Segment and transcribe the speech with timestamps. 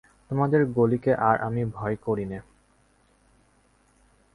[0.31, 2.39] তোমাদের গলিকে আর আমি ভয় করি নে।